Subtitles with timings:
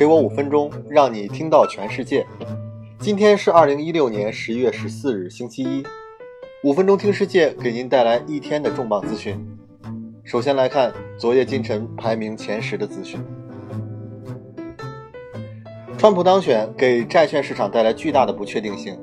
[0.00, 2.26] 给我五分钟，让你听到全世界。
[2.98, 5.84] 今天是二零一六年十一月十四日，星期一。
[6.64, 9.38] 五分钟听世界，给您带来一天的重磅资讯。
[10.24, 13.22] 首先来看昨夜今晨排名前十的资讯。
[15.98, 18.98] 川普当选给债券市场带来巨大的不确定性。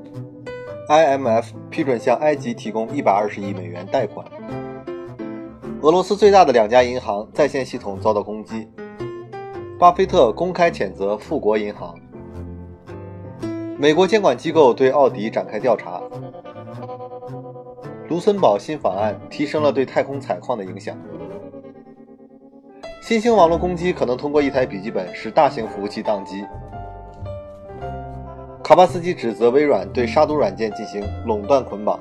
[0.89, 4.25] IMF 批准向埃及提供一百二十亿美元贷款。
[5.83, 8.67] 俄罗斯最大的两家银行在线系统遭到攻击。
[9.79, 11.93] 巴菲特公开谴责富国银行。
[13.77, 16.01] 美国监管机构对奥迪展开调查。
[18.09, 20.97] 卢森堡新法案提升了对太空采矿的影响。
[23.03, 26.43] 新兴网络攻击可能通过一台笔记本使大型服务器宕机。
[28.63, 31.99] 卡巴斯基指责微软对杀毒软件进行垄断捆绑。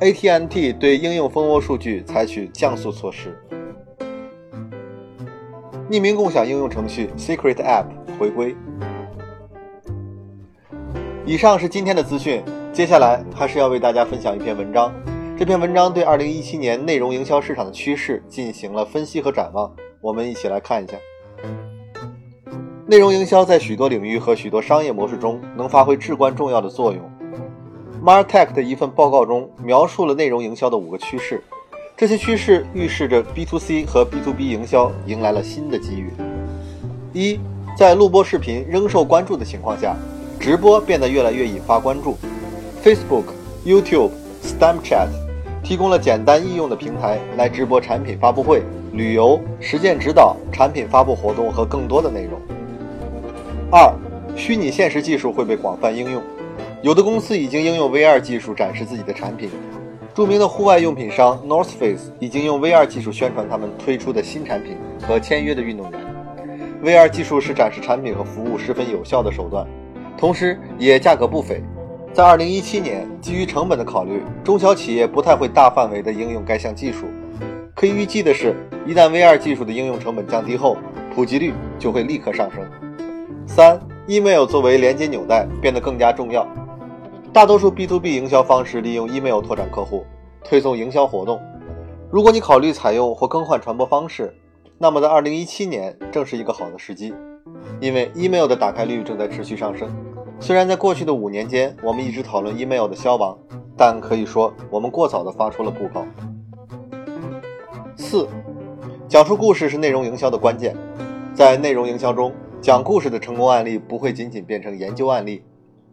[0.00, 3.38] AT&T 对应用蜂窝数据采取降速措施。
[5.90, 8.54] 匿名共享应用程序 Secret App 回归。
[11.26, 14.94] 以上是今天的资讯，接下来还是要为大家分享一篇文章。
[15.36, 20.96] 这篇文章对2017年内容营销市场的趋势进行了分析和展望，我们一起来看一下。
[22.86, 27.02] 内容营销在许多领域和许多商业模式中能发挥至关重要的作用。
[28.00, 31.42] Martech 的一份报告中描述了内容营销的五个趋势，
[32.00, 36.10] 这些趋势预示着 B to C 和 B to B 营销迎来了新的机遇。
[37.12, 37.38] 一，
[37.76, 39.94] 在录播视频仍受关注的情况下，
[40.40, 42.16] 直播变得越来越引发关注。
[42.82, 43.24] Facebook、
[43.66, 44.12] YouTube、
[44.42, 45.08] Snapchat
[45.62, 48.62] 提供了简单易用的平台来直播产品发布会、
[48.94, 52.40] 旅游、实践指导、产品发布活动和更多的内容。
[53.70, 53.92] 二，
[54.34, 56.22] 虚拟现实技术会被广泛应用，
[56.80, 59.50] 有的公司已经应用 VR 技术展示自己的产品。
[60.20, 65.98] 著名的户外用品商 North Face 已经用 VR 技术宣传他们推出的新产品和签约的运动员。
[66.84, 69.66] VR 技术是展示产品和服务十分有效的手段，
[70.18, 71.64] 同时也价格不菲。
[72.12, 77.06] 在2017年，基于成本的考虑，中小企业不太会大范围的应用该项技术。
[77.74, 78.54] 可以预计的是，
[78.86, 80.76] 一旦 VR 技术的应用成本降低后，
[81.14, 82.62] 普及率就会立刻上升。
[83.46, 86.46] 三，email 作为连接纽带变得更加重要。
[87.32, 90.04] 大多数 B to B 营销方式利用 email 拓展客户，
[90.42, 91.40] 推送营销活动。
[92.10, 94.34] 如果你考虑采用或更换传播方式，
[94.78, 97.14] 那么在2017年正是一个好的时机，
[97.80, 99.88] 因为 email 的打开率正在持续上升。
[100.40, 103.38] 虽然在过去的五年间，我们一直讨论 email 的消亡，
[103.76, 106.04] 但可以说我们过早地发出了布告。
[107.94, 108.26] 四，
[109.06, 110.76] 讲述故事是内容营销的关键，
[111.32, 112.32] 在内容营销中。
[112.60, 115.42] 讲故事的成功案例不会仅仅变成研究案例，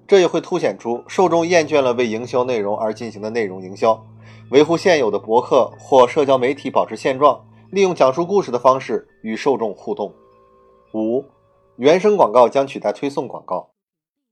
[0.07, 4.01] 这也会凸显出受众厌倦了为营销内容而进行的内容营销，
[4.51, 10.13] 维护现有的博客或社交媒体保持现状，利用讲述故事的方式与受众互动。
[10.93, 11.25] 五，
[11.75, 13.71] 原生广告将取代推送广告，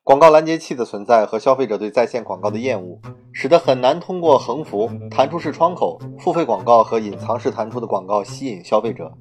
[0.04, 2.98] 广告拦截器的存在和消费者对在线广告的厌恶，
[3.34, 9.12] 使得很难通过横幅、弹出式窗口、付费广告和隐藏式弹出的广告吸引消费者。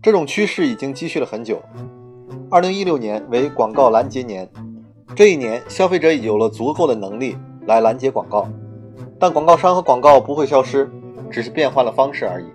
[0.00, 1.60] 这种趋势已经积蓄了很久。
[2.48, 4.48] 二零一六年为广告拦截年，
[5.14, 7.36] 这一年消费者已有了足够的能力
[7.66, 8.48] 来拦截广告，
[9.18, 10.90] 但广告商和广告不会消失，
[11.30, 12.46] 只是变换了方式而已。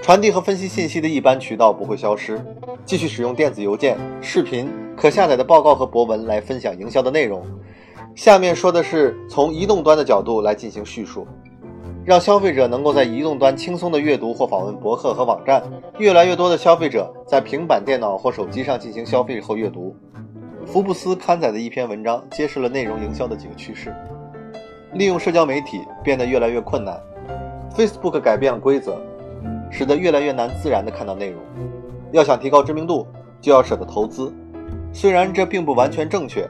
[0.00, 2.42] 传递和分析信息的一般渠道不会消失，
[2.86, 7.44] 继续使用电子邮件、视频、可下载的报告和博文来分享营销的内容。
[8.14, 11.26] 下面说的是从移动端的角度来进行叙述。
[12.02, 15.62] 让消费者能够在移动端轻松地阅读或访问博客和网站。
[15.98, 19.94] 越来越多的消费者在平板电脑或手机上进行消费后阅读。
[20.72, 23.92] 福布斯刊载的一篇文章揭示了内容营销的几个趋势：
[24.94, 26.96] 利用社交媒体变得越来越困难
[27.76, 28.96] ；Facebook 改变了规则，
[29.68, 31.40] 使得越来越难自然地看到内容。
[32.12, 33.04] 要想提高知名度，
[33.40, 34.32] 就要舍得投资。
[34.92, 36.48] 虽然这并不完全正确，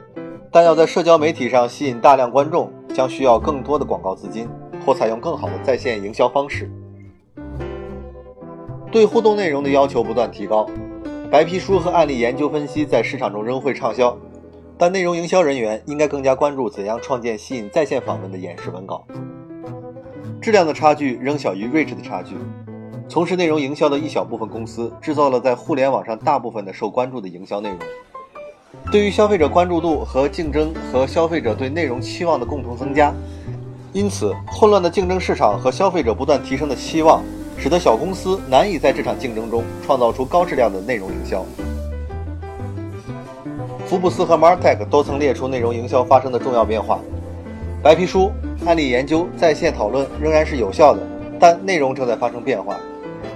[0.51, 4.47] 但要在社交媒体上吸引大量观众，将需要更多的广告资金。
[4.83, 6.67] 或采用更好的在线营销方式，
[8.91, 10.67] 对互动内容的要求不断提高。
[11.31, 14.13] 白皮书和案例研究分析在市场中仍会畅销，
[14.77, 19.07] 但内容营销人员应该更加关注怎样创建吸引在线访问的演示文稿。
[20.41, 22.35] 质量的差距仍小于 reach 的差距。
[23.07, 27.79] 从事内容营销的一小部分公司制造了在互联网上大部分的受关注的营销内容。
[28.91, 33.13] 对于消费者关注度和竞争和消费者对内容期望的共同增加。
[33.93, 37.23] 因此，混乱的竞争市场和消费者不断提升的期望，
[37.57, 41.45] 使得小公司难以在这场竞争中创造出高质量的内容营销。
[43.85, 46.99] 福布斯和 Martech 都曾列出内容营销发生的重要变化。
[47.83, 48.31] 白皮书、
[48.65, 51.01] 案例研究、在线讨论仍然是有效的，
[51.39, 52.79] 但内容正在发生变化。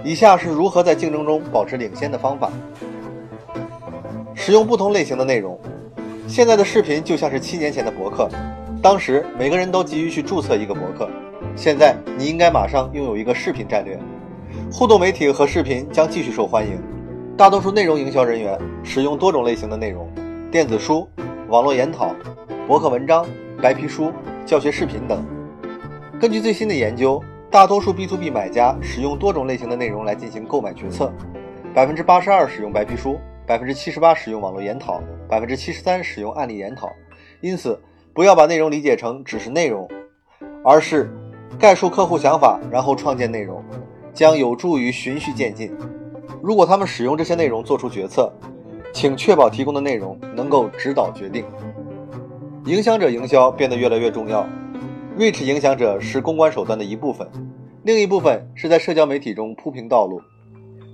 [0.04, 2.52] 以下是如何在竞争中保持领先的方法：
[4.34, 5.60] 使用不同类型的内容。
[6.28, 8.30] 现在的视频就像是七年前的博客，
[8.82, 11.10] 当时每个人都急于去注册一个博客，
[11.56, 14.00] 现在你应该马上拥有一个视频战略。
[14.72, 16.82] 互动媒体和视频将继续受欢迎，
[17.38, 20.10] 大多数内容营销人员使用多种类型的内容：
[20.50, 21.08] 电子书、
[21.50, 22.16] 网络研讨、
[22.68, 23.26] 博客文章、
[23.62, 24.12] 白皮书、
[24.46, 25.26] 教学视频等。
[26.20, 27.22] 根据最新的研究，
[27.52, 31.12] 大多数 B to B 买家使用多种类型的内容来进行购买决策，
[31.74, 36.90] 百分之八十二使用白皮书，百分之七十八使用网络研讨，百分之七十三使用案例研讨。
[37.42, 37.80] 因此，
[38.14, 39.88] 不要把内容理解成只是内容，
[40.64, 41.12] 而是
[41.60, 43.64] 概述客户想法，然后创建内容。
[44.14, 45.70] 将有助于循序渐进。
[46.42, 48.32] 如果他们使用这些内容做出决策，
[48.94, 51.44] 请确保提供的内容能够指导决定。
[52.66, 54.48] 影响者营销变得越来越重要
[55.20, 57.28] ，reach 影响者是公关手段的一部分，
[57.84, 60.22] 另一部分是在社交媒体中铺平道路。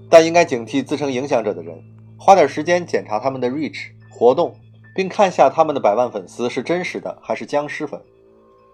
[0.09, 1.77] 但应该警惕自称影响者的人，
[2.17, 4.51] 花点时间检查他们的 reach 活动，
[4.95, 8.01] 并看下他们的百万粉丝是真实的还是僵尸粉。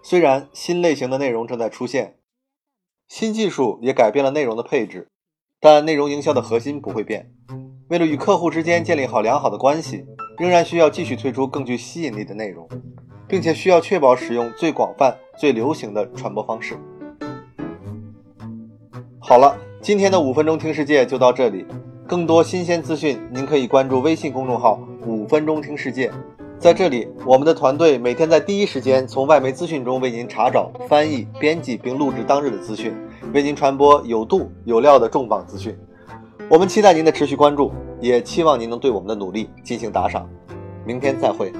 [0.02, 2.16] 虽然新类型的内容正在出现。
[3.08, 5.08] 新技术也改变了内容的配置，
[5.60, 7.30] 但内容营销的核心不会变。
[7.88, 10.04] 为了与客户之间建立好良好的关系，
[10.36, 12.68] 仍然需要继续推出更具吸引力的内容，
[13.26, 16.76] 并且需要确保使用最广泛、最流行的传播方式。
[19.18, 21.64] 好了，今天的五分钟听世界就到这里。
[22.06, 26.10] 更多新鲜资讯，您可以关注微信公众号“五分钟听世界”。
[26.58, 32.92] 在这里，我们的团队每天在第一时间从外媒资讯中为您查找、翻译、编辑并录制当日的资讯，
[33.32, 35.78] 为您传播有度有料的重磅资讯。
[36.50, 37.70] 我们期待您的持续关注，
[38.00, 40.28] 也期望您能对我们的努力进行打赏。
[40.84, 41.52] 明天再会。